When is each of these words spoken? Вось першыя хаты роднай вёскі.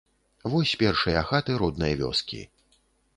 Вось 0.53 0.71
першыя 0.83 1.21
хаты 1.31 1.57
роднай 1.65 1.93
вёскі. 2.01 2.41